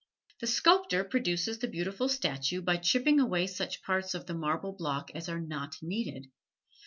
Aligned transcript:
The 0.39 0.47
sculptor 0.47 1.03
produces 1.03 1.59
the 1.59 1.67
beautiful 1.67 2.09
statue 2.09 2.63
by 2.63 2.77
chipping 2.77 3.19
away 3.19 3.45
such 3.45 3.83
parts 3.83 4.15
of 4.15 4.25
the 4.25 4.33
marble 4.33 4.73
block 4.73 5.11
as 5.13 5.29
are 5.29 5.39
not 5.39 5.75
needed. 5.83 6.25